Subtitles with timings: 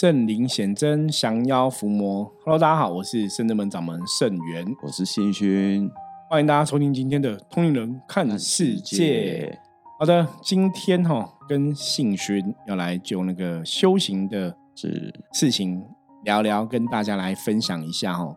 [0.00, 2.32] 圣灵显真，降妖伏魔。
[2.44, 5.90] Hello，大家好，我是圣真门掌门圣元，我是信勋，
[6.30, 9.52] 欢迎大家收听今天的《通灵人看世界》。
[9.98, 15.82] 好的，今天哈跟信勋要来就那个修行的是事情
[16.22, 18.36] 聊聊，跟大家来分享一下哦。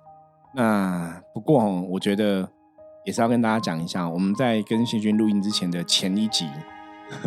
[0.55, 2.49] 那不过哦，我觉得
[3.05, 6.47] 也是要跟大家讲一下，我们在跟信勋录音之前的前一集。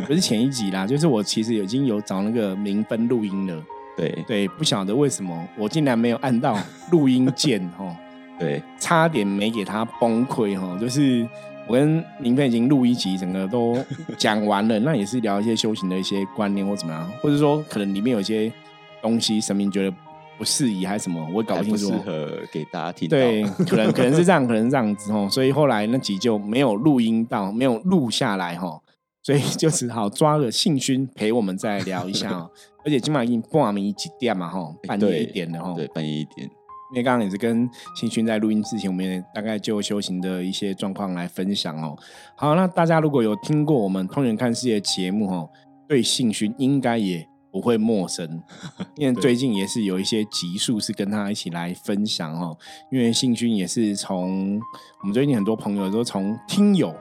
[0.09, 3.63] 不是前一集啦，就是我其实已经有找那个明分录音了。
[3.97, 6.59] 对对，不晓得为什么我竟然没有按到
[6.91, 7.95] 录音键哦。
[8.39, 10.77] 对，差点没给他崩溃哈。
[10.81, 11.25] 就是
[11.69, 13.79] 我跟明飞已经录一集，整个都
[14.19, 18.53] 讲完了，那也是聊一些修行的一些观念或怎么样，或者说可能里面有一些
[19.01, 19.97] 东西神明觉得
[20.37, 21.93] 不适宜还是什么，我搞不清楚。
[21.93, 23.09] 适合给大家听。
[23.09, 25.29] 对，可能可能是这样，可能这样子哦。
[25.31, 28.81] 所以后来那集就没有录音到，没有录下来哈。
[29.25, 32.51] 所以就只好抓了信勋陪我们再聊一下哦，
[32.85, 36.47] 而且今晚已经半夜几点嘛哈，半夜一点的哈，对，半夜一点。
[36.93, 41.97] 因为刚刚也是跟信勋在录音之前，我们也大概就修行的一些状况来分享哦。
[42.37, 45.51] 好，那大家如果有听过我们通人看世界节目哦，
[45.89, 48.43] 对信勋应该也不会陌生，
[48.97, 52.57] 因为最近也是有一些集数是跟他一起来分享哦。
[52.93, 54.61] 因为信勋也是从
[55.01, 56.95] 我们最近很多朋友都从听友。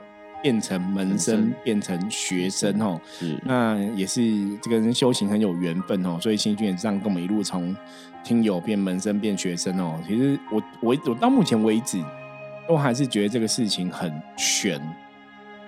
[0.44, 4.20] 变成门生，变成学生哦，是那也是
[4.58, 7.74] 这个人修行很有缘分哦，所以新君也这样跟我们一路从
[8.22, 9.98] 听友变门生变学生哦。
[10.06, 11.98] 其实我我我到目前为止
[12.68, 14.78] 都还是觉得这个事情很悬，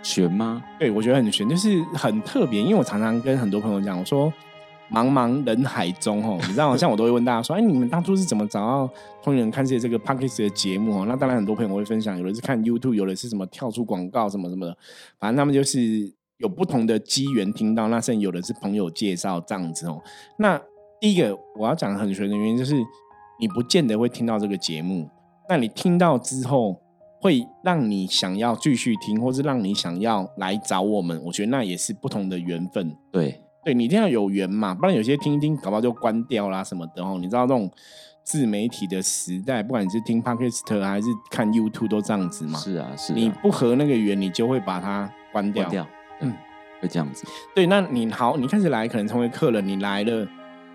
[0.03, 0.63] 悬吗？
[0.79, 4.31] 对，我觉得很悬，就是很特别，因为我常常跟很多朋友讲，我说。
[4.91, 8.87] 茫茫人海中，哦， 你知道，像我都会问大家说：“哎，你们当初是怎么找到
[9.23, 14.77] 《通人看世界》这个 p o d c a s 的节目？”哦，那当然，很多朋友会分享，有的是看 YouTube，有的是什么跳出广告什么什么的，
[15.19, 20.01] 反正他们就是有不同的机缘听到，那甚至有的是朋友介绍这样子哦。
[20.39, 20.61] 那
[21.01, 22.75] 第一个我要讲很玄的原因，就是
[23.41, 25.09] 你不见得会听到这个节目，
[25.49, 26.81] 那你听到之后，
[27.21, 33.43] 会让你想要继续听，或是让你想要来找我们，我觉得那也是不同的缘分，对。
[33.67, 37.19] 对你一定要有缘嘛，不然有些听一听，搞不好就关掉啦什么的哦。
[37.21, 37.69] 你知道这种
[38.23, 42.57] 自媒体的时代，不管你是听 Podcast 还是看 YouTube 都这样子嘛。
[42.61, 43.13] 是啊，是。
[43.13, 45.65] 你不合那个缘，你就会把它关掉。
[45.65, 45.87] 关掉，
[46.21, 46.33] 嗯，
[46.81, 47.27] 会这样子。
[47.57, 50.25] 对，那你好，你开始来可能成为客人，你来了。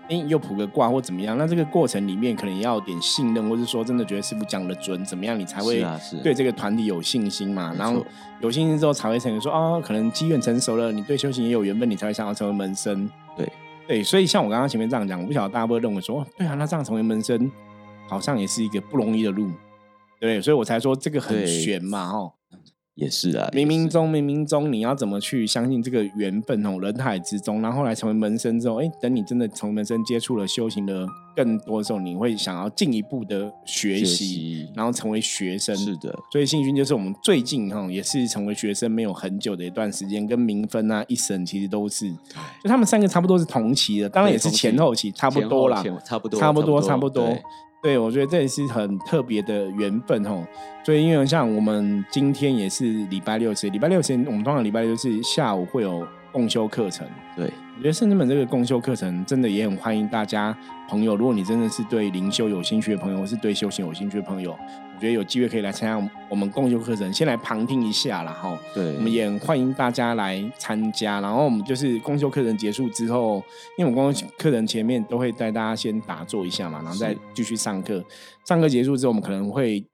[0.08, 1.38] 哎，又卜个卦或怎么样？
[1.38, 5.84] 那这个过程里面可能要有点信任，或是说真的觉得师傅讲的准，怎么样你才会
[6.22, 7.72] 对这个团体有信心嘛？
[7.78, 8.04] 然后
[8.40, 13.08] 有信心之后才会成为说哦，可能机缘成熟了，你对修行也有缘分，你才会想要成为门生。
[13.36, 13.50] 对
[13.86, 17.50] 对，所以像我刚刚前面这样讲，我不晓得大家会认为说，对啊，那这样成为门生
[18.08, 19.50] 好像也是一个不容易的路，
[20.20, 22.32] 对，所以我才说这个很悬嘛，哦。
[22.94, 26.78] 也是啊，冥冥中，冥冥中，你要怎么去相信这个缘分哦？
[26.78, 35.74] 人海之中，然后来成为门生之后，哎，等你真的从门生接触了修行的更多的时候，你会想要进一步的学习，然后成为学生。
[35.74, 42.10] 是的，所以信勋就是我们最近哈，也是成为学生没有很久的一段时间，跟明分啊、一审其实都是，
[42.62, 47.34] 就他们三个差不多是同期的，当然也是前后期差不多啦，差不多，差不多，差不多。
[47.82, 50.46] 对，我觉得这也是很特别的缘分哦。
[50.84, 57.04] 所以因为像我们今天也是礼拜六，是礼拜六前，我们通常礼拜六是下午会有共修课程。
[57.34, 60.56] 对，我觉得圣智门这个共修课程真的也很欢迎大家
[60.88, 64.56] 朋友，如果你真的是对灵修有兴趣的朋友，或是对修行有兴趣的朋友。
[65.02, 68.32] 觉得有机会可以来参加我们共修课程，先来旁听一下啦。
[68.32, 68.56] 哈。
[68.72, 71.20] 对，我们也欢迎大家来参加。
[71.20, 73.42] 然后我们就是共修课程结束之后，
[73.76, 78.04] 因为我们共修课程前面都会带大家先打坐一下嘛，然后再继续上课。
[78.46, 79.84] 上课结束之后，我们可能会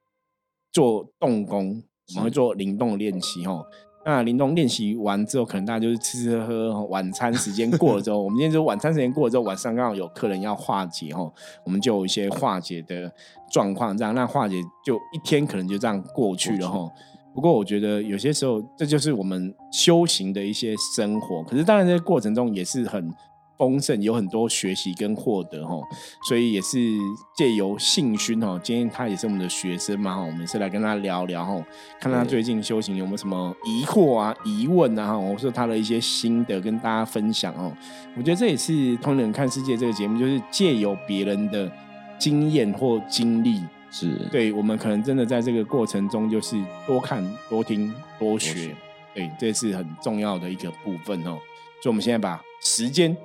[0.73, 3.47] 做动功，我们会做灵动练习。
[3.47, 3.65] 哈。
[4.05, 11.33] 那林东练习完之后，可能大家就是吃吃喝喝，晚餐时间过了之后，我们今天就晚餐时间过了之后，晚上刚好有客人要化解哦，
[11.65, 13.13] 我们就有一些化解的
[13.51, 16.91] 状况，这样那化解就一天可能就这样过去了哈。
[17.35, 23.13] 不过我觉得有些时候这就是我们修行的一些生活，可是当然这个过程中也是很。
[23.59, 25.77] 丰盛有很多学习跟获得哈，
[26.29, 26.79] 所以也是
[27.37, 31.61] 借由信勋哈，今天他也是我们的学生嘛哈，我们是来跟他聊聊哈，
[32.01, 37.77] 看他最近修行有没有什么疑惑啊、疑问啊哈，我说他的一些心得跟大家分享哦。
[38.17, 41.71] 我觉得这也是《通人看世界》这个节目，就是借由别人的
[42.17, 44.15] 经验或经历，是。
[44.31, 46.57] 对我们可能真的在这个过程中，就是
[46.87, 48.77] 多看、多听、多学，
[49.13, 51.39] 对，这是很重要的一个部分哦。
[51.83, 53.17] 所以我们现在把时间。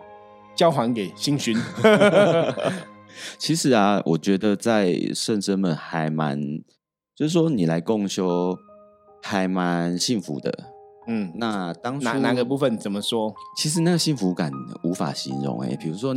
[0.55, 1.57] 交还给星勋。
[3.37, 6.39] 其实啊，我觉得在圣真们还蛮，
[7.15, 8.57] 就是说你来共修
[9.21, 10.51] 还蛮幸福的。
[11.05, 13.33] 嗯，那当初哪哪个部分怎么说？
[13.57, 14.49] 其实那个幸福感
[14.83, 16.15] 无法形容哎、比如说，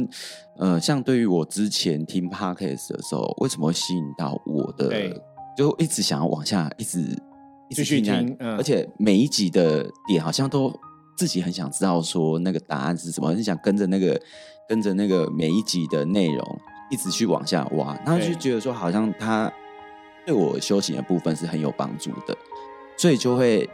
[0.58, 5.20] 呃，像对于我之前听 podcast 的时候，为什么会吸引到我的对，
[5.56, 7.00] 就一直想要往下一直
[7.68, 10.72] 一直继续下听嗯而且每一集的点好像都
[11.16, 14.20] 自己很想知道说那个答案是什么，很想跟着那个
[14.68, 16.60] 跟着那个每一集的内容
[16.90, 19.52] 一直去往下挖，然后就觉得说好像他
[20.24, 22.36] 对我修行的部分是很有帮助的，
[22.96, 23.68] 所以就会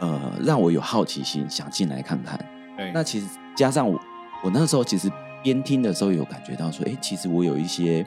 [0.00, 2.38] 呃让我有好奇心，想进来看看。
[2.76, 4.00] 对，那其实加上我，
[4.42, 5.10] 我那时候其实
[5.42, 8.04] 边听的时候有感觉到说，哎、其实我有一些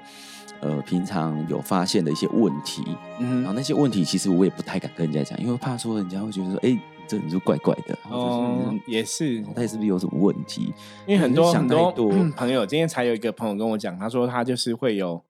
[0.59, 2.83] 呃平常有发现的一些问题，
[3.19, 6.77] 嗯然后那些问题其实我也不太敢跟人家讲，因为怕说人家会觉得说，哎、
[7.07, 10.73] 这你就怪怪的，哦，也是，脑袋是不是有什么问题？
[11.07, 11.91] 因为很多很多
[12.35, 15.23] 朋友，今天才有一个朋友跟我讲，他说他就是会有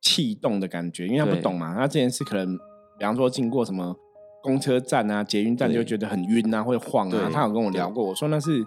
[0.00, 2.56] 气动的感觉，因为他不懂嘛，他之前是可能，
[2.98, 3.94] 比方说经过什么
[4.42, 7.30] 公车站啊、捷运站对就觉得很晕啊，会晃啊。
[7.32, 8.64] 他有跟我聊过，我说那是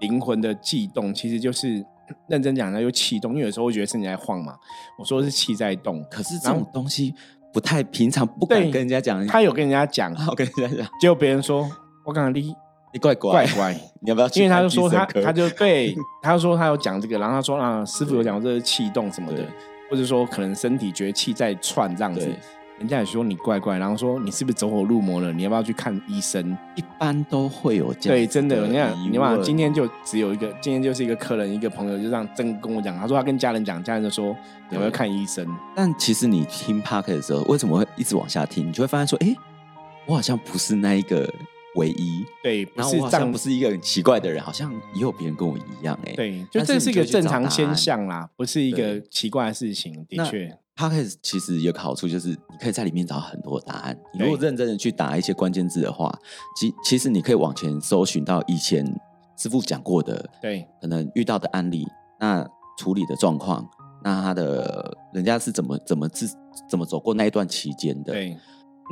[0.00, 1.84] 灵魂的悸动，其实就是
[2.28, 4.56] 认真讲，那就气动，因为有时候会觉得身体在晃嘛。
[4.98, 7.14] 我说是气在动，可是这种东西
[7.52, 9.24] 不太平常，不敢跟人家讲。
[9.26, 11.70] 他有跟人家讲， 我跟人家讲，结果别人说
[12.04, 12.54] 我刚刚你
[12.92, 13.72] 你怪怪怪怪。
[14.00, 15.04] 你要不要因为他就说他？
[15.06, 19.46] 他就对 他就说他有讲这个，然后他说啊师傅有讲这是气动什么的，
[19.90, 22.28] 或者说可能身体觉得气在窜这样子，
[22.78, 25.32] 人家也说你怪怪，然后说你是不是走火入魔了？
[25.32, 26.56] 你要不要去看医生？
[26.74, 34.36] 一般都会有这样对，真的，你看你看问今天就只有一个，今天就是一个客人一个朋友就这样真跟我讲，他说他跟家人讲，家人就说
[34.70, 35.46] 有没有看医生？
[35.76, 38.66] 但其实你听 p o d c a s t 的时候，为什么会一直往下听？
[38.66, 39.34] 你就会发现说，哎、
[40.06, 41.32] 我好像不是那一个
[41.76, 50.58] 唯一，对，不然后我好不是一个很奇怪的人，好像也有别人跟我一样、哎，对，就这是一个正常现象啦，不是一个奇怪的事情，的确。
[50.74, 53.96] a s t 其实有个好处就是，你可以在里面找到很多答案。
[54.14, 56.12] 你如果认真的去打一些关键字的话，
[56.56, 58.84] 其其实你可以往前搜寻到以前
[59.36, 60.66] 师傅讲过的，对。
[60.80, 61.86] 可能遇到的案例，
[62.18, 62.44] 那
[62.78, 63.68] 处理的状况，
[64.02, 66.26] 那他的人家是怎么怎么自
[66.68, 68.36] 怎么走过那一段期间的，对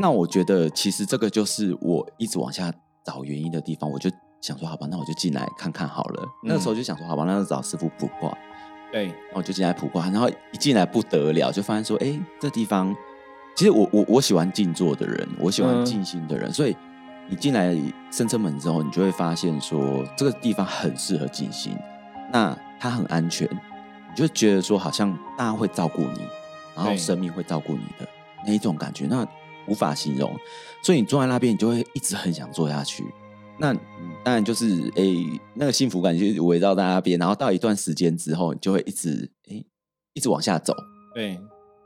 [0.01, 2.73] 那我觉得其实这个就是我一直往下
[3.05, 4.11] 找原因的地方，我就
[4.41, 6.27] 想说，好吧，那我就进来看看好了。
[6.43, 8.37] 那个时候就想说，好吧，那就找师傅卜卦，
[8.91, 9.05] 对。
[9.07, 12.95] 然后我就进来卜卦，然后一进来不得了，就发现说，哎，这地方
[13.55, 15.85] 其实我我我喜欢静坐的人，我喜欢嗯。
[15.85, 16.75] 静心的人，所以
[17.29, 17.77] 你进来
[18.11, 21.77] 深圳门之后，你就会发现说，这个地方很适合静心，
[22.33, 26.21] 那它很安全，你就觉得说，好像大家会照顾你，
[26.75, 28.09] 然后生命会照顾你的
[28.47, 29.27] 那一种感觉，那
[29.71, 30.37] 无法形容。
[30.83, 33.05] 所以你坐在那边，你就会一直很想坐下去。
[33.59, 33.79] 那嗯
[34.25, 39.67] 当然就是诶、那个幸福感就围绕在那边，然后到一段时间之后，你就会一直诶、
[40.15, 40.75] 一直往下走，
[41.15, 41.39] 对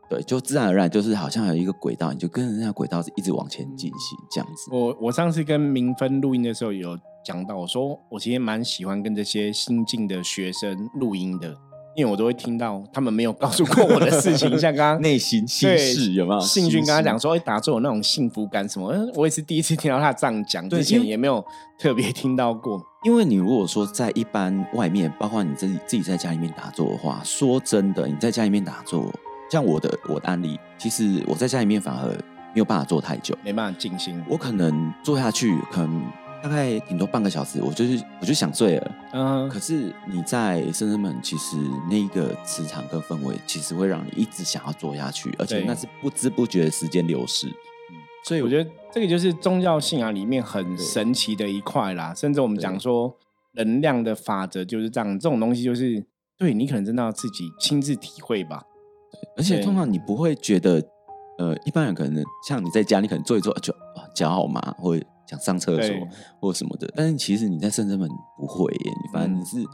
[0.09, 4.71] 对，就自然而然就是好像有一个轨道，你就跟着那个轨道一直往前进行这样子。
[4.71, 11.57] 我我上次跟明芬录音的时候有讲到，我说我其实蛮喜欢跟这些新进的学生录音的，
[11.97, 16.41] 因为我都会听到他们没有告诉过我的事情， 像刚刚内心心对事有没有？
[16.41, 21.45] 信君跟他讲说，说，哎、打坐有那种幸福感什么，嗯我也是第一次听到他这样讲，之前也没有
[21.79, 22.83] 特别听到过。
[23.05, 29.13] 因为你如果说在一般外面，包括你自己自己在家里面打坐的话，说真的，你在家里面打坐，
[29.51, 36.03] 像我的我的案例，其实我在家里面反而没有办法坐太久，没办法静心，我可能坐下去，可能
[36.45, 38.95] 大概顶多半个小时，我就是我就想睡了。
[39.15, 41.57] 嗯可，是你在深圳门，其实
[41.89, 47.47] 那个磁场跟氛围，其实会让你一直想要做下去，而且那是不知不觉的时间流逝。
[47.47, 53.17] 嗯，所以我觉得这个就是宗教信仰里面很神奇的一块啦，甚至我们讲说
[53.53, 56.05] 能量的法则就是这样，这种东西就是
[56.37, 58.63] 对你可能真的要自己亲自体会吧。
[59.11, 60.83] 对而且通常你不会觉得，
[61.39, 65.95] 呃，一般人可能像你在家，你可能坐一坐就啊脚好麻，或者想上厕所
[66.41, 66.89] 或什么的。
[66.95, 69.67] 但是其实你在深圳门不会耶，你反正嗯你是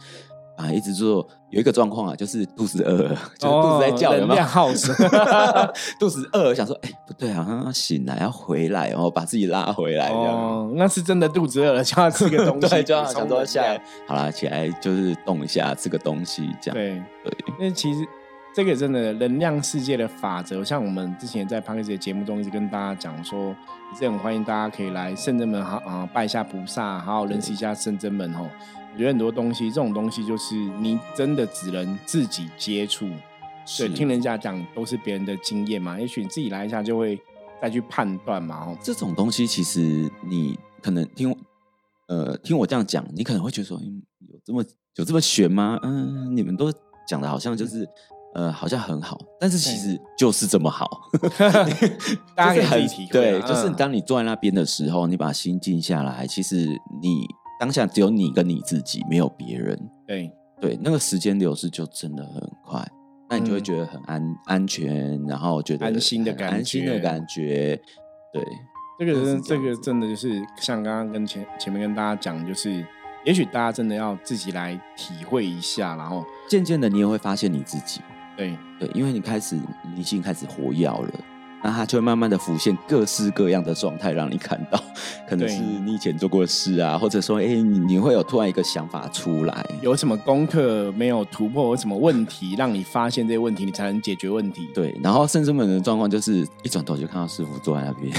[0.56, 1.26] 啊一直做。
[1.50, 4.94] 有一个状况啊，就是肚子饿了，就是肚子在叫，有哦能没有量耗损
[5.98, 10.32] 肚子饿，想说，哎、不对，好像要醒来，要回来，然后把自己拉回来，这样。
[10.32, 16.76] 哦，那是真的肚子饿了，就要吃个 东西，对，就要想说下来，好啦，起来就是动一下，吃个东西，这样。
[16.76, 18.06] 对，对因为其实
[18.52, 23.54] 这个真的能量世界的法则，像我们之前在 n k 的节目中一直跟大家讲说，
[23.92, 28.50] 也是很欢迎大家可以来圣真门好啊、拜一下菩萨，好好认识一下圣真门哦。
[28.92, 33.16] 我觉得很多东西，这种东西就是你真的只能自己接触，对，
[33.64, 37.16] 是听人家讲都是别人的经验嘛，也许你自己来一下就会
[37.62, 41.36] 再去判断嘛，哦，这种东西其实你可能听我
[42.08, 44.64] 呃听我这样讲，你可能会觉得说，嗯，有这么
[44.96, 45.78] 有这么玄吗？
[45.84, 46.72] 嗯，你们都
[47.06, 47.88] 讲的好像就是
[48.34, 50.88] 呃，好像很好，但是其实就是这么好。
[52.36, 56.66] 大家可以就是很体会对，啊就是嗯当你坐在那边的时候，你把心静下来，其实
[57.02, 57.26] 你
[57.58, 59.76] 当下只有你跟你自己，没有别人。
[60.06, 62.86] 对对，那个时间流逝就真的很快，
[63.28, 67.80] 那你就会嗯觉得很安、安全，然后觉得安心的感觉安心的觉感觉。
[68.32, 68.44] 对，
[68.98, 72.86] 这个真这个真的就是像刚刚跟前前面跟大家讲，就是
[73.24, 78.00] 也许大家真的要自己来体会一下，然后渐渐的你也会发现你自己。
[78.40, 79.58] 对对，因为你开始
[79.94, 81.10] 理性开始活跃了，
[81.62, 84.82] 那它就会慢慢的浮现各式各样的状态，让你看到，
[85.28, 89.66] 可能是你以前做过的事啊，或者说，哎、你你会有突然一个想法出来。
[89.82, 94.68] 有什么功课没有突破，有什么问题让你发现这些问题，你才能解决问题。
[94.74, 98.10] 对，然后甚至们的状况就是一转头就看到师傅坐在那边，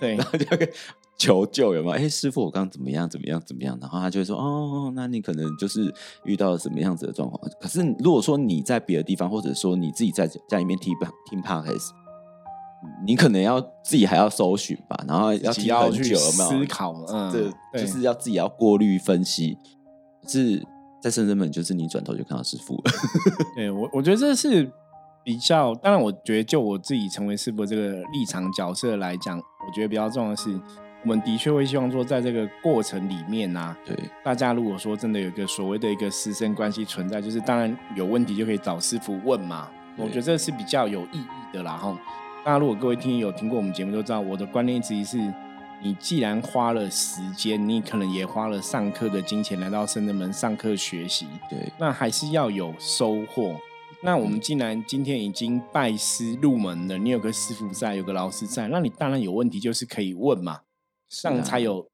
[0.00, 0.72] 对 然后就会
[1.18, 1.94] 求救，有没有？
[1.94, 3.08] 哎，师傅，我刚刚怎么样？
[3.08, 3.40] 怎么样？
[3.44, 3.78] 怎么样？
[3.80, 5.92] 然后他就会说，哦，那你可能就是
[6.24, 7.40] 遇到了什么样子的状况。
[7.60, 10.92] 可是如果说你在别的地方，或者说你自己在家里面听
[11.30, 11.90] 听 podcast，
[13.06, 16.50] 你可能要自己还要搜寻吧，然后要听很久，有没有？
[16.50, 19.56] 思考，嗯，就是要自己要过滤分析。
[20.28, 20.60] 是
[21.00, 22.82] 在深圳本，就是你转头就看到师傅了。
[23.54, 24.68] 对我，我觉得这是
[25.22, 30.60] 比较，当然，我觉得就我自己成为师傅的这个立场角色来讲，我觉得比较重要的是，
[31.06, 41.96] 我们的确会希望说，在这个过程里面啊，对，大家如果说真的有一个所谓的一个师生关系存在，就是当然有问题就可以找师傅问嘛，我觉得这是比较有意义的啦哈。
[42.44, 45.32] 大家，如果各位听友有听过我们节目都知道，我的观念之一是，
[45.80, 53.54] 你既然花了时间，你可能也花了上课的金钱来到深圳门上课学习，对，那还是要有收获。
[54.02, 60.62] 那我们既然今天已经拜师入门了，你有个师傅在，有个老师在，那你当然有问题就是可以问嘛，
[61.08, 61.88] 这样啊才有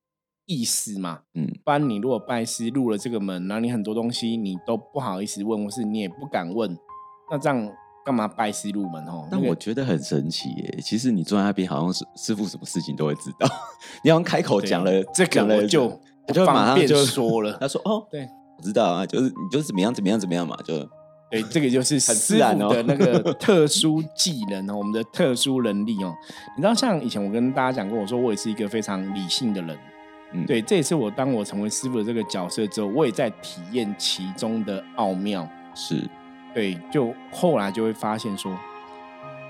[0.47, 1.21] 意思嘛。
[1.35, 6.77] 嗯，不然你如果拜师入了这个门，然后你很多东西你都不好意思问，或是你也不敢问，
[7.31, 7.73] 那这样
[8.05, 9.29] 干嘛拜师入门哦？
[9.31, 10.79] 但那我觉得很神奇耶。
[10.83, 13.49] 其实你坐在那边，好像是师傅什么事情都会知道。
[14.03, 15.89] 你好像开口讲了这个讲了我就
[16.27, 18.29] 他就马上就说了他说：“哦，对，
[18.59, 20.75] 我知道啊，就是你就是怎么样怎么样怎么样嘛，就
[21.33, 26.15] 对，这个就是很师傅自然哦的那个特殊技能哦，我们的特殊能力哦。
[26.55, 29.79] 你知道，像以前我跟大家讲过，我说我也是一个非常理性的人。
[30.35, 35.49] 嗯对，这也是我当我成为师傅的这个角色之后，我也在体验其中的奥妙。
[35.75, 36.07] 是
[36.53, 38.55] 对，就后来就会发现说，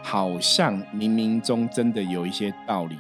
[0.05, 2.97] 好像冥冥中真的有一些道理，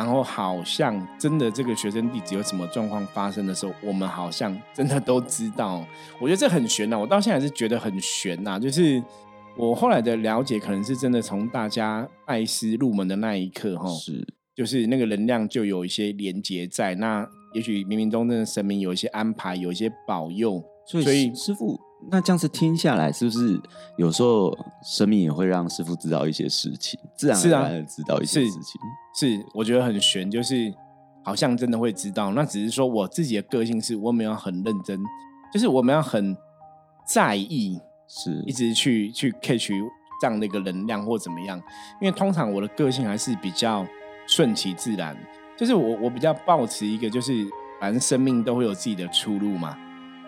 [0.00, 5.86] 然后好像真的这个学生弟子有什么状况发生的时候，我们好像真的都知道。
[6.18, 9.02] 我觉得这很悬呐、我到现在还是觉得很悬呐、就是
[9.58, 14.26] 我后来的了解，可能是真的从大家拜师入门的那一刻，哈，是，
[14.56, 16.94] 就是那个能量就有一些连结在。
[16.94, 21.78] 那也许冥冥中真的神明有一些安排，有一些保佑，所以所以师傅
[22.08, 23.60] 那这样子听下来，是不是
[23.96, 28.80] 有时候生命也会让师傅知道一些事情，自然而然的知道一些是事情？
[29.14, 30.72] 是我觉得很悬，就是
[31.22, 32.32] 好像真的会知道。
[32.32, 34.98] 那只是说我自己的个性是，我们要很认真，
[35.52, 36.36] 就是我们要很
[37.06, 37.78] 在意，
[38.08, 39.70] 是一直去去 catch
[40.20, 41.60] 这样的一个能量或怎么样。
[42.00, 43.86] 因为通常我的个性还是比较
[44.26, 45.16] 顺其自然，
[45.56, 47.46] 就是我我比较抱持一个，就是
[47.78, 49.76] 反正生命都会有自己的出路嘛。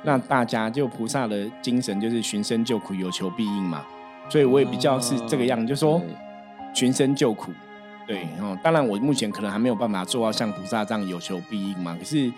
[0.04, 3.84] 那大家就菩萨的精神就是寻声救苦，有求必应嘛。
[4.28, 6.00] 所以我也比较是这个样，就说
[6.74, 7.52] 寻声救苦。
[8.06, 11.96] 对，哦，当然我目前可能还没有办法做到像菩萨这样有求必应嘛。
[11.96, 12.32] 可是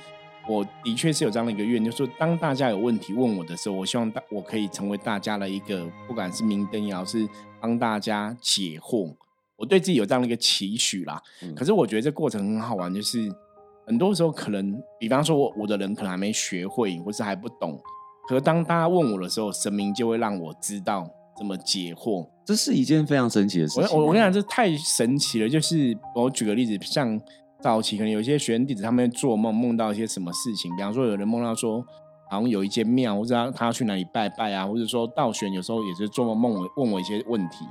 [0.47, 7.27] 我的确是有这样的一个愿，就是说当大家有问题问我的时候，我希望大我可以成为大家的一个，不管是明灯也好，是
[7.61, 9.15] 帮大家解惑。
[9.57, 11.23] 我对自己有这样的一个期许啦。
[11.43, 13.33] 嗯可是我觉得这过程很好玩，就是
[13.87, 17.79] 很多时候可能，比方说我我的人可能还没学会，或是还不懂，
[18.29, 22.27] 可是当大家问我的时候，神明就会让我知道怎么解惑。
[22.47, 23.83] 这是一件非常神奇的事情。
[23.91, 25.49] 我我我跟你讲，这太神奇了。
[25.49, 27.21] 就是我举个例子，像
[27.61, 31.81] 早期可能有一些学生弟子，他们会做梦，梦到一些什么事情，比方说有人梦到说，
[32.31, 37.65] 好像有一间庙，或者他他要去哪里拜拜啊，或者说道玄有时候也是做梦梦我问我一些问题，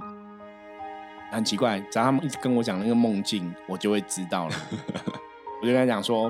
[1.31, 4.55] 很奇怪，只要他们一直跟我讲那个梦境，我就会知道了。
[5.63, 6.29] 我就跟他讲说，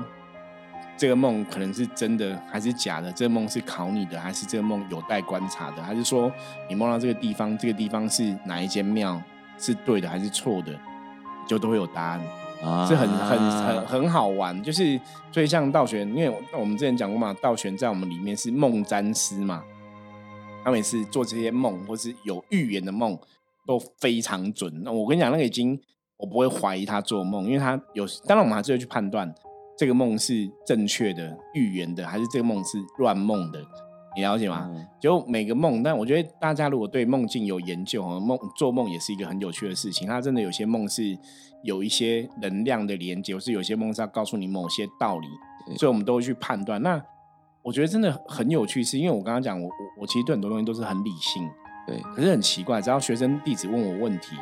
[0.96, 3.12] 这个梦可能是真的还是假的？
[3.12, 5.82] 这个梦是考你的，还是这个梦有待观察的？
[5.82, 6.32] 还是说
[6.68, 9.20] 你梦到这个地方，这个地方是哪一间庙
[9.58, 10.72] 是对的还是错的？
[11.48, 12.20] 就都会有答案，
[12.62, 14.62] 啊是很很很很好玩。
[14.62, 14.98] 就是
[15.32, 19.64] 所以像道玄，因为我们之前讲过嘛，道玄在我们里面是梦占师嘛，
[20.64, 23.18] 他每次做这些梦或是有预言的梦
[23.66, 24.72] 都非常准。
[24.84, 25.76] 那我跟你讲，那个已经
[26.24, 29.30] 我不会怀疑他做梦，因为他有，当然我们还是会去判断
[29.76, 33.60] 这个梦是正确的预言的，还是这个梦是乱梦的。
[34.16, 34.70] 你了解吗？
[34.72, 40.08] 嗯就每个梦，但我觉得大家如果对梦境有研究哦，梦做梦也是一个很有趣的事情。
[40.08, 41.18] 它真的有些梦是
[41.62, 45.26] 有一些能量的连接，或是有些梦是要告诉你某些道理，
[45.76, 46.80] 所以我们都会去判断。
[46.80, 47.02] 那
[47.60, 51.46] 我觉得真的很有趣，是因为我刚刚讲，我我我其实对很多东西都是很理性，
[51.86, 54.36] 对，可是很奇怪，只要学生弟子问我问题，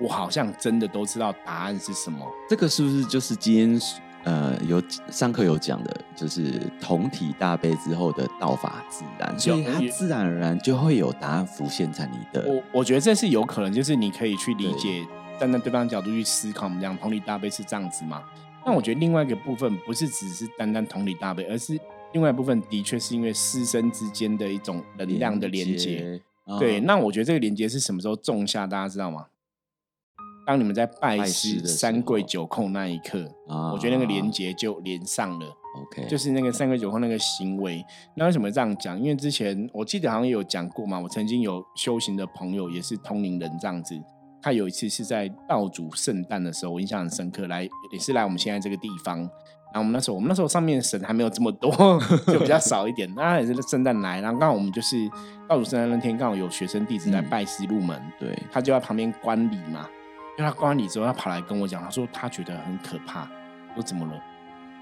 [0.00, 2.26] 我好像真的都知道答案是什么。
[2.48, 3.80] 这个是不是就是今天
[4.24, 15.06] 呃有上课有讲的，就是同体大悲之后的道法自然，所以它自然而然就会有答案浮现在你的我我觉得这是有可能，就是你可以去理解，
[15.38, 18.22] 站在对方角度去思考，我们讲同理大悲是这样子吗？
[18.64, 21.78] 但我觉得另外一个部分不是只是单单同理大悲，而是
[22.12, 26.20] 另外一部分的确是因为师生之间的一种能量的连接。。
[26.58, 28.66] 对，啊那我觉得这个连接是什么时候种下？
[28.66, 29.24] 大家知道吗？
[30.46, 35.46] 当你们在拜拜师三跪九叩那一刻，啊我觉得那个连接就连上了。
[35.82, 37.84] OK，就是那个三跪九叩那个行为。
[38.16, 38.98] 那为什么这样讲？
[38.98, 43.94] 因为之前我记得好像有讲过嘛，我曾经有修行的朋友也是通灵人这样子。
[44.42, 49.18] 他有一次是在道主圣诞的时候，我印象很深刻，来也是来我们现在这个地方。
[49.72, 51.70] 然后我们那时候，我们那时候上面神还没有这么多，
[52.26, 53.08] 就比较少一点。
[53.14, 54.96] 那他也是圣诞来，然后刚好我们就是
[55.48, 59.86] 道主圣诞那天，刚好有学生弟子来嗯拜师入门，对，他就在旁边观礼嘛。
[60.40, 63.28] 因为他观完礼之后，他跑来跟我讲，他说他觉得很可怕。
[63.74, 64.12] 我说怎么了？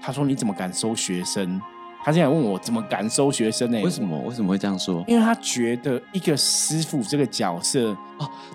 [0.01, 1.61] 他说你怎么敢收学生？
[2.01, 4.01] 他现在问我怎么敢收学生呢、为什？
[4.01, 5.03] 么为什么会这样说？
[5.05, 7.93] 因为他觉得一个师傅这个角色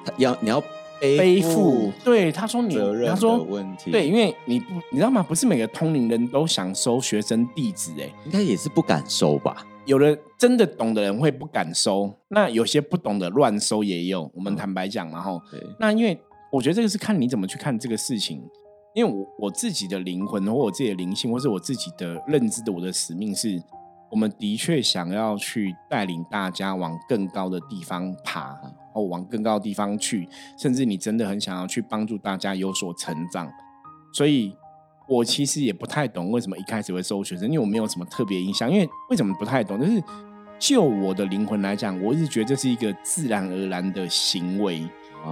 [0.02, 0.58] 他要你要
[0.98, 2.74] 背背负，对他说你，
[3.06, 5.22] 他说问题，对，因为你不你知道吗？
[5.22, 9.62] 不是每个通灵人都想收学生弟子哎、应该也是不敢收吧？
[9.84, 14.30] 有的真的懂的人会不敢收，那有些不懂的乱收也有。
[14.34, 16.18] 我们嗯坦白讲嘛，吼，对，那因为
[16.54, 18.40] 我觉得这个是看你怎么去看这个事情，
[18.94, 23.60] 因为我我自己的灵魂或我自己的灵性，或是我自己的认知的我的使命是，
[24.08, 28.56] 我们的确想要去带领大家往更高的地方爬，
[28.94, 33.50] 哦，往更高的地方去，甚至你真的很想要去帮助大家有所成长，
[34.12, 34.56] 所以。
[35.06, 38.72] 我其实也不太懂为什么一开始会收学生，因为我没有什么特别印象。
[38.72, 39.78] 因为为什么不太懂？
[39.78, 40.02] 就是
[40.58, 44.82] 就我的灵魂来讲，我一直觉得这是一个自然而然的行为。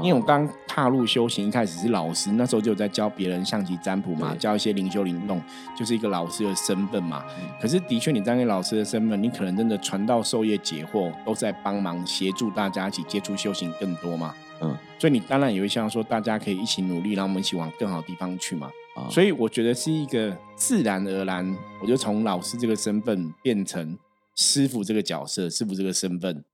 [0.03, 5.43] 因为我刚踏入修行，一开始是老师，那时候就有在教别人象棋占卜嘛，教一些灵修灵动，
[5.77, 7.25] 就是一个老师的身份嘛。
[7.41, 14.35] 嗯可是的确，你当一个老师的身份，你可能真的传道授业解惑，都在帮忙协助大家一起接触修行更多嘛。
[14.61, 18.71] 嗯所以你当然也会希望说，大家可以一起努力，让我们一起往更好的地方去嘛。
[18.95, 23.99] 啊，所以我觉得是一个自然而然，我就从老师这个身份变成
[24.37, 26.45] 师傅这个角色，师傅这个身份，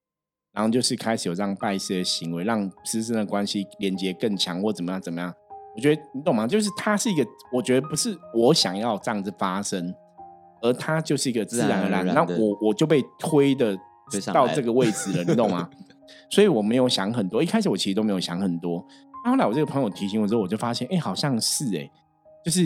[0.59, 5.33] 然后就是开始有这样拜师的行为，让师生的关系连接更强，或怎么样怎么样。
[5.77, 6.49] 我觉得你懂吗？
[6.49, 9.95] 就是它是一个，我觉得不是我想要这样子发生，
[10.61, 13.79] 而它就是一个自然而然，的我我就被推的
[14.35, 15.71] 到这个位置了，你懂吗？
[16.29, 18.85] 所以我没有想很多，一开始我其实都没有想很多。
[19.25, 21.89] 那后来我这个朋友提醒我之后，我就发现，哎、好像是哎、
[22.45, 22.65] 就是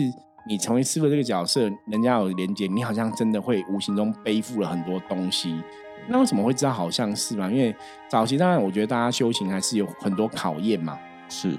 [0.49, 5.61] 你成为师傅这个角色，人家有连接，你好像真的会无形中背负了很多东西。
[6.07, 7.49] 那为什么会知道好像是嘛？
[7.49, 7.75] 因为
[8.09, 10.97] 早期当然我觉得大家修行还是有很多考验嘛，
[11.29, 11.57] 是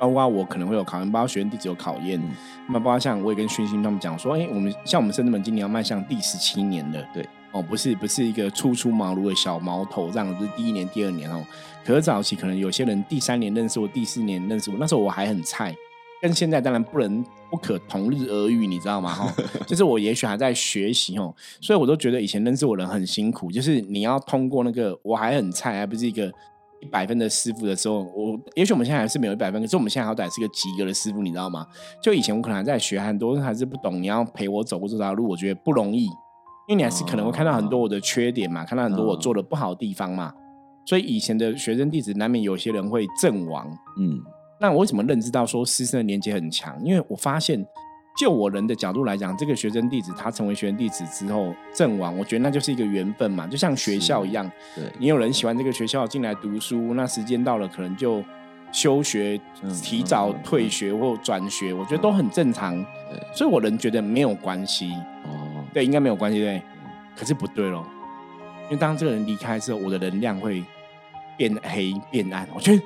[0.00, 2.30] 包括我可能会有考验，包括学生弟子有考验，嗯
[2.68, 11.44] 那、包括像我也跟训心他们讲说，哎、我们像我们圣子门今年要迈向第十七年了，对，哦，不是不是一个初出茅庐的小毛头这样，不是第一年、第二年哦。
[11.84, 15.74] 可是早期可能有些人第三年认识我，第四年认识我，那时候我还很菜，
[16.22, 19.12] 跟现在当然不能不可同日而语，你知道吗？
[19.12, 19.34] 哈，
[19.66, 26.32] 就是我也许还在学习哦，所以我都觉得以前认识我的人很辛苦，就是你要通过那个我还很菜，还不是一个
[26.80, 31.66] 一百分的师傅的时候，我也许我们现在还是没有一百分，可是我们现在好歹是个及格的师傅，你知道吗？
[32.00, 36.04] 就以前我可能还在学，很多人还是不懂，你要陪我走过这条路，我觉得不容易，
[36.68, 40.32] 因为你还是可能会看到很多我的缺点嘛，看到很多我做的不好的地方嘛，
[40.86, 43.66] 所以以前的学生弟子难免有些人会阵亡。
[43.98, 44.20] 嗯
[44.62, 46.80] 那我为什么认知到说师生的连接很强？
[46.84, 47.66] 因为我发现，
[48.16, 58.22] 就我人的角度来讲，这个学生弟子他成为学生弟子之后阵亡，我觉得那就是一个缘分嘛，就像学校一样，对你有人喜欢这个学校进来读书，那时间到了可能就
[58.70, 62.72] 休学嗯、提早退学或转学，我觉得都很正常。
[63.34, 64.92] 所以我人觉得没有关系，
[65.24, 66.62] 哦对，应该没有关系，对。
[67.16, 67.84] 可是不对咯，
[68.66, 70.64] 因为当这个人离开之后，我的能量会
[71.36, 72.82] 变黑变暗，我觉得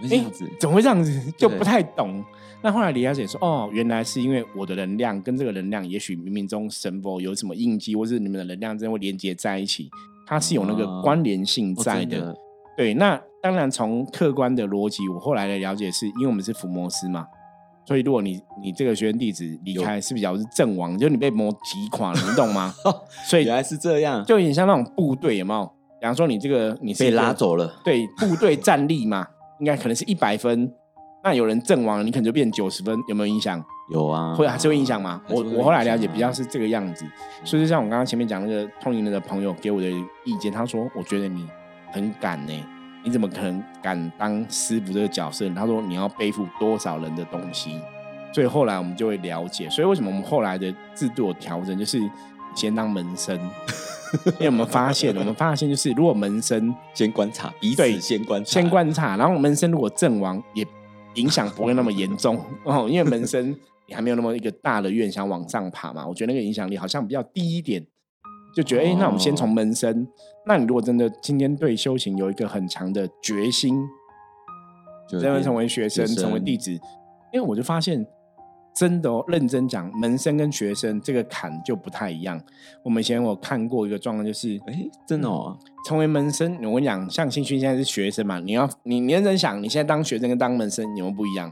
[0.00, 0.50] 怎么会这样子？
[0.60, 1.32] 怎么会这样子？
[1.38, 2.24] 就不太懂。
[2.62, 9.88] 那后来李小姐说：“哦，原来是因为我的能量跟这个能量，也许冥冥中神佛有什么印记，或是你们的能量真的会连接在一起，
[10.26, 12.34] 它是有那个哦关联性哦在的。
[12.76, 17.26] 对，那当然从客观的逻辑，我后来的了解是因为我们是伏魔师嘛，
[17.86, 22.74] 所以如果你你这个学生弟子离开，是比较是阵亡，就你被魔击垮了，你懂吗？
[23.28, 25.70] 所以原来是这样，就有点像那种部队，有没有？
[26.00, 27.80] 比方说你这个你是被拉走了。
[27.84, 29.26] 对部队战力嘛，
[29.60, 30.70] 应该可能是一百分，
[31.22, 33.62] 那有人阵亡了，你可能就变九十分，有没有影响？
[33.92, 35.22] 有啊，会还是会影响吗？
[35.28, 37.06] 我我后来了解比较是这个样子，
[37.44, 39.88] 所以就像我刚刚前面讲那个通灵人的朋友给我的
[40.24, 41.46] 意见，他说我觉得你
[41.92, 42.52] 很敢呢、
[43.04, 45.48] 你怎么可能敢当师傅这个角色？
[45.50, 47.80] 他说你要背负多少人的东西，
[48.32, 52.10] 所以后来我们就会了解，所以为什么我们后来的制度调整，就是你
[52.56, 53.38] 先当门生，
[54.40, 60.66] 因为我们发现， 我们发现就是如果门生先观察彼对此，先观察，先观察，然后门生如果阵亡，也
[61.14, 62.40] 影响不会那么严重。
[62.64, 63.54] 哦，因为门生
[63.86, 67.86] 你还没有那么一个大的愿想往上爬嘛，我觉得那个影响力好像比较低一点，
[68.54, 70.08] 就觉得哎、诶那我们先从门生，
[70.46, 73.76] 那你如果真的今天对修行有一个很强的决心，
[75.08, 76.06] 就真的成为，学生。
[76.06, 76.72] 成为弟子，
[77.32, 78.06] 因为我就发现。
[78.76, 82.38] 真的哦，认真讲，门生跟学生这个坎就不太一样。
[82.82, 91.50] 我们以前我看过一个状况，就是哎，真的哦，成为门生，我跟你讲，像新勋现在是学生嘛，你要你你认真想，你现在当学生跟当门生有没有不一样？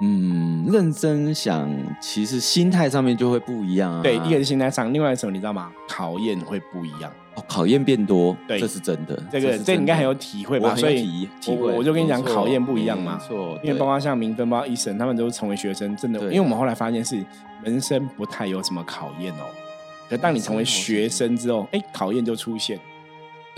[0.00, 1.68] 嗯，认真想，
[2.00, 4.02] 其实心态上面就会不一样啊。
[4.02, 5.72] 对，一个是心态上，另外是什么你知道吗？
[5.88, 7.10] 考验会不一样。
[7.38, 9.20] 哦考验变多，对这是真的。
[9.30, 10.74] 这个这你应该很有体会吧？
[10.74, 13.26] 所以体体会，我我就跟你讲，考验不一样嘛没。
[13.26, 17.24] 错，因为包括像明分、包括医生，他们都成为学生，真的，因为我们后来发现是
[17.64, 19.44] 门生不太有什么考验哦。
[20.08, 22.78] 可当你成为学生之后，哎，考验就出现，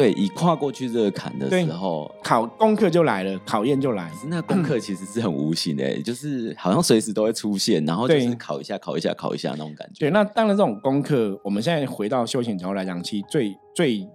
[0.00, 10.06] 对，一跨过去这个坎的时候，考功课就来了，考验就来那功课其实是很无形的、欸就是好像随时都会出现，然后就对是考一下、考一下、考一下那种感觉。
[10.06, 14.08] 对，那当然这种功课，我们现在回到修行角度来讲，其实最最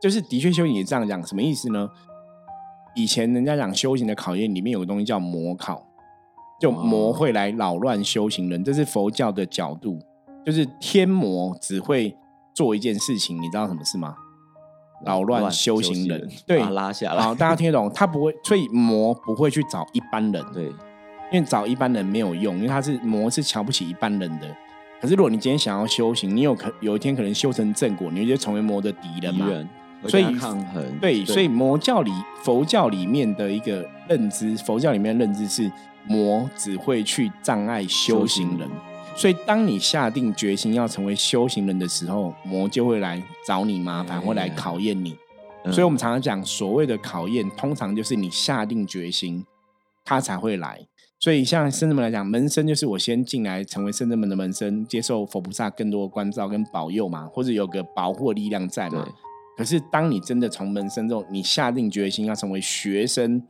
[0.00, 1.90] 就是的确修行也这样讲，什么意思呢？
[2.94, 5.86] 以前人家讲修行的考验里面有个东西叫魔考，
[6.58, 9.98] 就魔哦会来扰乱修行人，这是佛教的角度，
[10.44, 12.16] 就是天魔只会
[12.54, 14.16] 做一件事情，你知道什么事吗？
[15.04, 17.22] 扰乱修行人，对拉下来。
[17.22, 17.90] 好，大家听得懂？
[17.94, 20.64] 他不会，所以魔不会去找一般人，对，
[21.32, 24.46] 因为找一般人没有用，因为他是魔是瞧不起一般人的。
[25.00, 29.46] 可是如果你今天想要修行，你有可有一天可能修成正果，你就成为魔的敌人嘛。
[30.06, 30.82] 所以抗衡。
[31.00, 35.70] 对，所以魔教里、佛教里面的一个认知，佛教里面的认知是
[36.06, 38.68] 魔只会去障碍修行人。
[39.16, 45.16] 所以当你下定决心要成为修行人的时候，魔就会来找你麻烦，哎会来考验你。
[45.64, 49.44] 嗯所以我们常常讲，所谓的考验，通常就是你下定决心，
[50.04, 50.86] 他才会来。
[51.18, 59.08] 所以像圣人们来讲，门生就是我先进来成为圣人们的门生，接受佛菩萨更多的关照跟保佑嘛，或者有个保护力量在嘛。
[59.56, 63.42] 可是当你真的从门生之后，你下定决心要成为学生，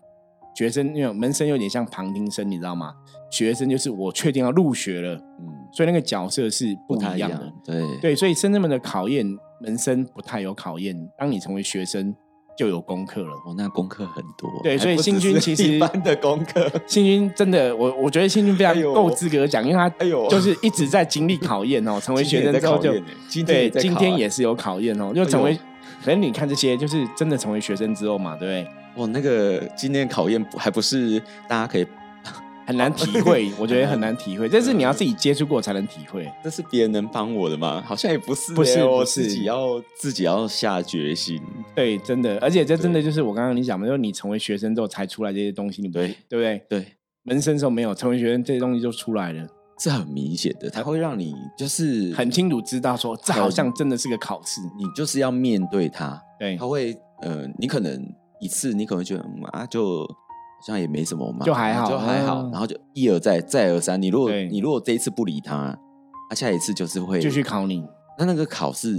[0.57, 2.95] 学生因为门生有点像旁听生，你知道吗？
[3.31, 7.37] 学生就是我确定要入学了，嗯，所以那个角色是不一一样的。
[7.37, 7.53] 样。
[7.63, 9.27] 对对，所以深圳们的考验，
[9.61, 10.97] 门生不太有考验。
[11.19, 12.15] 当你成为学生，
[12.57, 13.33] 就有功课了。
[13.45, 14.51] 哦，那功课很多。
[14.63, 16.71] 对所以星还不只是君其实一般的功课。
[16.87, 22.01] 新军真的，我我觉得新军非常够资格讲，因为他哎呦就是一直在经历考验哦。
[22.01, 22.95] 成为学生之后就
[23.29, 25.59] 今天对，今天啊也是有考验哦，就成为哎。
[26.03, 28.86] 可能你看这些，就是真的成为学生之后嘛，对不对？
[28.97, 31.87] 哇，那个今天考验不还不是大家可以，
[32.67, 36.31] 很难体会，我觉得很难体会，这是你要自己接触过才能体会。
[36.43, 37.83] 这是别人能帮我的吗？
[37.87, 41.41] 好像也不是欸，不是我自己要自己要下决心。
[41.75, 46.63] 对，真的，而且这真的就是我刚刚你讲的，就是你成为学生之后才出来这些东西，你不对对不对？
[46.69, 46.87] 对，
[47.23, 49.47] 门生时候没有，成为学生这些东西就出来了。
[49.79, 54.63] 是很明显的，它会让你就是很清楚知道说，这好像真的是个考试。
[54.79, 58.03] 你就是要面对它，对它，会呃，你可能
[58.41, 67.85] 一次你可能会觉得嗯啊，就好像也没什么嘛，就还好就还好，嗯然后就一而再再而三，你如果你如果这一次不理他，啊，下一次就是会继续考你，
[68.19, 68.97] 那那个考试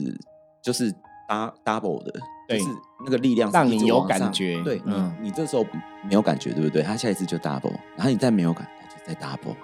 [0.64, 0.92] 就是
[1.28, 2.14] dou- double 的，
[2.48, 2.72] 对就是
[3.06, 5.64] 那个力量让你有感觉对你嗯你这时候
[6.04, 6.82] 没有感觉，对不对？
[6.82, 9.56] 他下一次就 double，然后你再没有感，他就再 double，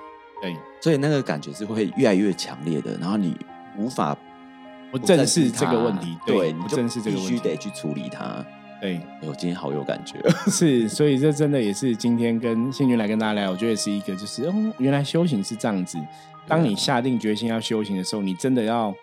[0.42, 3.36] 对，所以那个感觉是会越来越强烈的，然后你
[3.78, 4.16] 无法
[4.92, 8.46] 不不正视视这个问题，对，不你就必须，得去处理它。
[8.84, 10.20] 对，哎我今天好有感觉，
[10.52, 15.98] 是，所以这真的也是今天跟幸运来跟大家聊，我觉得是一个就是，哦，原来修行是这样子。
[16.46, 18.94] 当你下定决心要修行的时候，你真的要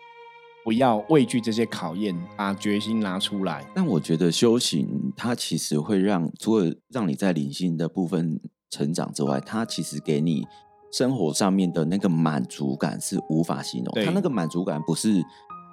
[0.62, 3.64] 不要畏惧这些考验，把决心拿出来。
[3.74, 8.38] 但我觉得修行它其实会让除了让你在灵性的部分
[8.68, 10.46] 成长之外，它其实给你
[10.92, 13.94] 生活上面的那个满足感是无法形容。
[13.94, 15.24] 对它那个满足感不是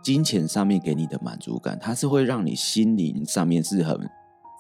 [0.04, 3.98] 金钱上面给你的满足感，它是会让你心灵上面是很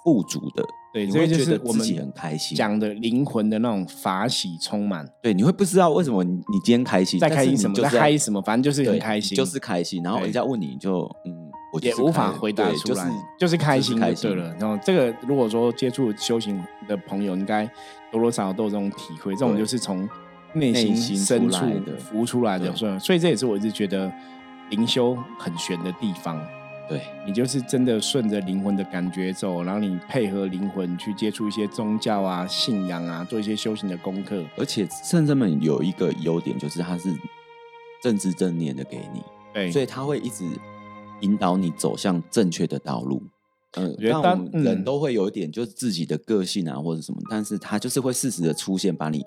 [0.03, 0.63] 富足的。
[0.93, 2.57] 对，你会觉得是我们自己很开心。
[2.57, 10.01] 讲的灵魂的那种法喜充满，对，你会不知道为什么你你今天开心，在开心什么，在嗨什么，反正就是很开心，就是开心。
[10.01, 14.55] 然后人家问你，你就嗯，我也无法回答出来，就是就是开心就是开心对了。
[14.59, 17.65] 然后这个如果说接触修行的朋友，应该
[18.11, 20.07] 多多少少都有这种体会，这种就是从
[20.53, 21.65] 内心心深处
[21.99, 22.73] 浮出来的。
[22.75, 24.11] 所以，所以这也是我一直觉得
[24.69, 26.41] 灵修很玄的地方。
[26.89, 34.41] 对你就是真的顺着灵魂的感觉走，然后你配合灵魂去接触一些宗教啊、信仰啊，做一些修行的功课。
[34.55, 37.13] 而且圣真们有一个优点，就是他是
[38.01, 39.21] 正知正念的给你，
[39.53, 40.45] 对，所以他会一直
[41.19, 43.21] 引导你走向正确的道路。
[43.73, 49.25] 嗯，但我们人都会有一点就是自己的个性啊，或者什么，但是他就是会适时的出现，把你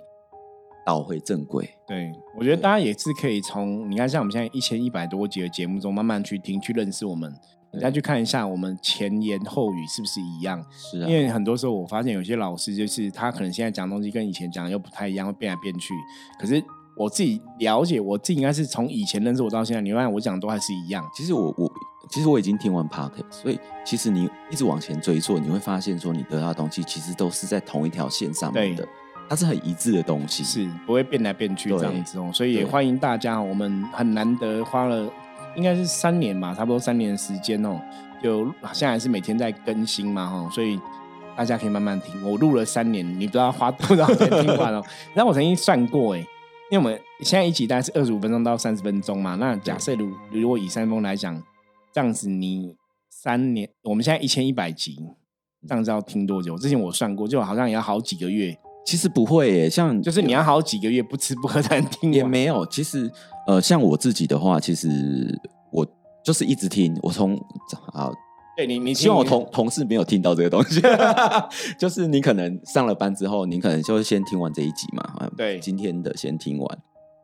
[0.84, 1.68] 导回正轨。
[1.86, 7.32] 对，我觉得大家也是可以从你看，像我们现在一千一百多集的节目中，慢慢去听、去认识我们，
[7.74, 10.64] 大家去看一下我们前言后语是不是一样。
[10.70, 15.94] 是啊，因为很多时候我发现有些老师就是他可能现在讲东西跟以前讲的又不太一样，会变来变去。
[16.38, 16.62] 可是
[16.96, 21.08] 我自己了解，我自己应该是从以前认识我到现在，你发现我讲的都还是一样。
[21.14, 21.70] 其实我我
[22.10, 28.92] 其实我已经听完 p o c k e t 所以其实你一直往前追溯，你会发现说你得到的东西其实都是在同一条线上面的对，
[29.30, 30.42] 它是很一致的东西。
[30.42, 35.08] 是不会变来变去这样子哦，所以也欢迎大家，我们很难得花了
[35.54, 37.80] 应该是三年吧，差不多三年的时间哦，
[38.20, 40.80] 就现在还是每天在更新嘛哈，所以
[41.36, 42.20] 大家可以慢慢听。
[42.28, 44.82] 我录了三年，你不知道花多少天听完哦。
[45.14, 46.18] 然后我曾经算过哎，
[46.72, 51.40] 因为我们现在一集大概是二十五分钟到三十分钟嘛，那假设如如果以三分钟来讲，
[51.92, 52.74] 这样子你
[53.08, 54.98] 三年，我们现在一千一百集，
[55.68, 56.58] 这样子要听多久？
[56.58, 58.58] 之前我算过，就好像也要好几个月。
[58.84, 62.12] 其实不会耶，像就是你要好几个月不吃不喝才能听完。
[62.12, 63.10] 也没有，其实
[63.46, 64.88] 呃，像我自己的话，其实
[65.70, 65.86] 我
[66.24, 67.36] 就是一直听，我从
[67.92, 68.10] 啊，
[68.56, 70.82] 对你，你希望我同同事没有听到这个东西，
[71.78, 76.78] 就是你可能上了班之后，你可能就先听完这一集嘛，啊对今天的先听完，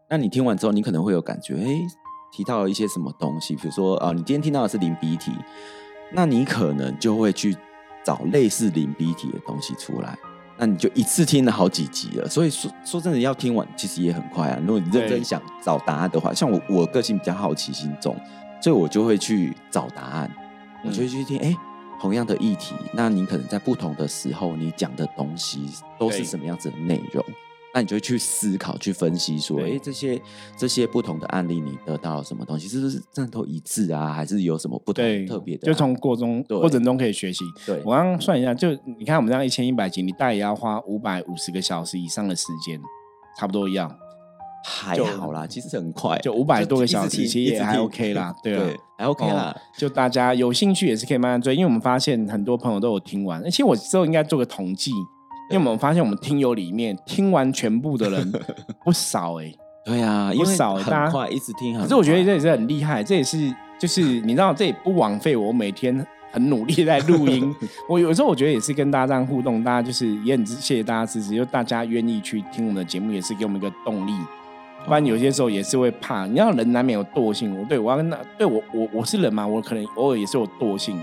[0.09, 1.81] 那你听完之后，你可能会有感觉，哎，
[2.33, 5.33] 提到了一些什么东西，比如说啊，你今天听到的是零鼻涕，
[6.13, 7.57] 那你可能就会去
[8.05, 10.17] 找类似零鼻涕的东西出来。
[10.59, 14.59] 那你就一次听了好几集了，所以说说真的，要听完其实也很快啊。
[14.61, 18.17] 如果你认真想找答案的话，像我我个性比较好奇心重，
[18.61, 20.31] 所以我就会去找答案，
[20.85, 21.55] 我就会去听，哎、
[22.01, 27.25] 同样的议题，那你可能在不同的时候，你讲的东西都是什么样子的内容？
[27.77, 30.19] 那你就会去思考、去分析，说，哎，这些
[30.57, 32.67] 这些不同的案例，你得到了什么东西？
[32.67, 34.15] 是不是真的都一致啊？
[34.15, 35.69] 还是有什么不同对特别的啊？
[35.71, 37.45] 就从过中对过程中可以学习。
[37.67, 42.81] 对我刚刚算一下，就你看我们这样一千一百集，你大概也要花五百五十个小时以上的时间，
[43.39, 43.95] 差不多一样。
[44.65, 49.55] 还好啦，其实很快，就500多个小时其实也还 OK 啦 对啊，还 OK 啦。
[49.55, 54.91] 哦就大家有兴趣也是可以慢慢追，因为我们发现很多朋友都有听完，而且我之后应该做个统计，
[55.51, 58.33] 因为我们发现我们听友里面听完全部的人
[58.85, 59.53] 不少哎、
[59.85, 61.83] 对啊，因不为少大家一直听很快。
[61.85, 67.55] 可是我觉得这也是很厉害，这也是就是你知道，这也不枉费我每天很努力在录音。
[67.89, 74.13] 我有时候我觉得也是跟大家这样互动，大家就是也很谢谢大家支持，就大家愿意去听我们的节目，也是给我们一个动力。
[74.85, 77.57] 不然有些时候也是会怕，你知道人难免有惰性。
[77.59, 80.97] 我对我要跟他对我我我是人嘛，我可能偶尔也是有惰性。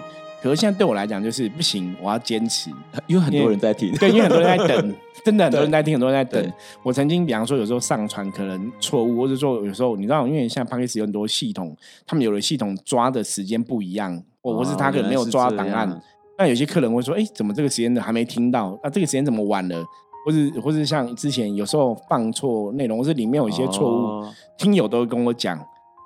[0.43, 2.69] 可是现在对我来讲就是不行，我要坚持。
[3.08, 6.53] 因为很多人在听，对，因为很多人在等， 真的很多人在听，很多人在等。
[6.84, 11.73] 我曾经比方说，有时候上传可能错误，或者说有时候你知道，因为现在 p a c k a g e 有很多系统，
[12.06, 16.01] 他们有的系统抓的时间不一样，或或是他可能没有抓档案。
[16.38, 18.77] 那有些客人会说：“哎，怎么这个时间的还没听到？
[18.84, 19.82] 那这个时间怎么晚了？”
[20.25, 25.58] 或是或是像之前有时候放错内容，或是里面有一些错误，哦听友都会跟我讲，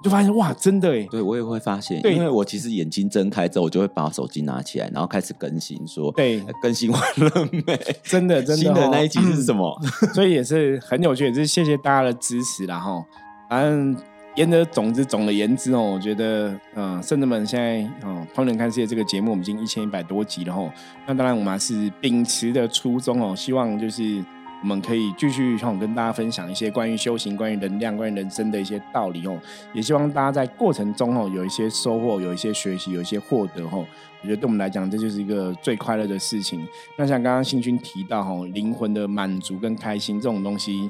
[0.04, 7.80] 就发现哇，真的哎，对我也会发现，对因为我其实眼睛睁开之后，我就会把手机拿起来，然后开始更新，说对呃更新完了没？
[8.04, 9.76] 真的真的新的哦那一集是什么？
[10.14, 13.04] 所以也是很有趣，也是谢谢大家的支持啦哈。
[13.50, 13.96] 反正
[14.36, 20.72] 言而总之，总而言之哦，我觉得嗯，圣人们现在哦，《烹人看世界》这个节目，我们已经一千一百多集了哈。
[21.08, 24.24] 那当然，我们还是秉持的初衷哦，希望就是
[24.62, 29.40] 我们可以继续哦跟大家分享一些关于修行、关于能量、关于人生的一些道理哦。
[29.74, 33.86] 也希望大家在过程中哦有一些收获，有一些学习，有一些获得哦。
[34.22, 36.68] 我觉得对我们来讲，这就是一个最快乐的事情。
[36.98, 40.90] 那像刚刚信君提到哦，灵魂的满足跟开心这种东西，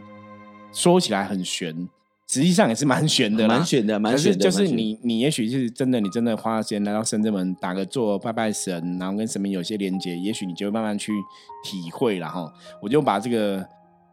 [0.72, 1.90] 说起来很玄，
[2.28, 4.44] 实际上也是蛮悬的啦，蛮悬的，蛮可是选的。
[4.44, 11.14] 就是你，你也许是真的，你真的花时间来到深圳门打个坐，拜拜神，然后跟神明有些连接，也许你就会慢慢去
[11.64, 12.52] 体会了哈。
[12.82, 13.66] 我就把这个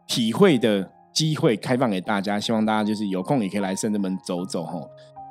[0.07, 4.79] 体会的机会开放给大家，希望大家就是有空也可以来深圳门走走哈。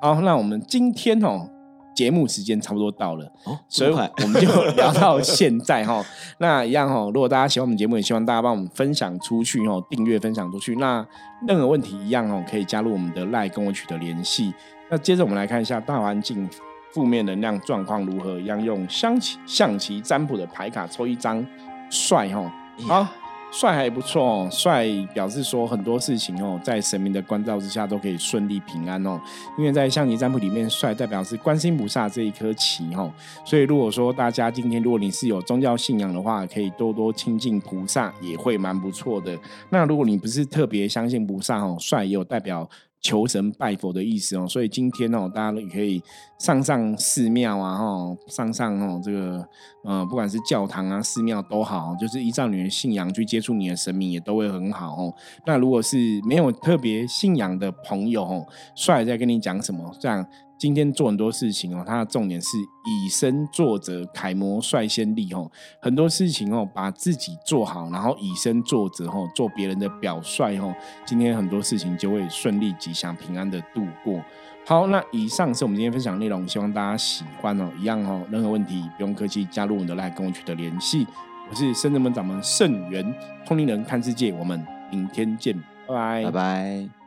[0.02, 1.48] 好，那我们今天哦，
[1.94, 6.04] 节目时间差不多到了，哦，所以我们就 聊到现在哈。
[6.38, 10.74] 那一样哈，如果大家喜欢我们节目，也希望大家帮我们分享出去哦，订阅分享出去。
[10.76, 11.06] 那
[11.46, 14.52] 任何问题一样哦，可以加入我们的赖跟我取得联系。
[14.90, 16.48] 那接着我们来看一下大环境
[16.92, 21.44] 负面能量状况如何，一样用象棋象棋占卜的牌卡抽一张，
[21.90, 22.52] 帅哈。
[22.88, 23.06] 好，
[23.56, 29.20] 帅还不错哦，帅表示说很多事情哦，在神明的关照之下都可以顺利平安哦。
[29.56, 33.12] 因为在象棋占卜里面，帅代表是观心菩萨这一颗棋哦，
[33.44, 39.38] 所以如果说大家今天如果你是有宗教信仰的话，可以多多亲近菩萨，也会蛮不错的。
[39.70, 42.68] 那如果你不是特别相信菩萨哦，帅也有代表。
[43.04, 46.02] 求神拜佛的意思哦，所以今天哦，大家也可以
[46.38, 49.46] 上上寺庙啊，哈，上上哦这个
[49.84, 55.14] 呃，不管是教堂啊、寺庙都好，就是依照你的信仰去接触你的神明，也都会很好哦。
[55.44, 59.94] 那如果是没有特别信仰的朋友哦，帅在跟你讲什么？
[60.00, 60.26] 这样
[60.64, 65.50] 今天做很多事情哦，它的重点是以身作则，楷模率先立哦。
[65.78, 70.74] 很多事情哦，把自己做好，然后以身作则哦，做别人的表率哦。
[71.04, 74.18] 今天很多事情就会顺利、吉祥、平安的度过。
[74.64, 77.70] 好，那以上是我们今天分享内容，希望大家喜欢哦。
[77.78, 81.06] 一样哦，任何问题不用客气，加入我们的来跟我取得联系。
[81.50, 85.54] 我是圣人门掌门圣元，通灵人看世界，我们明天见，
[85.86, 87.03] 拜拜，拜拜。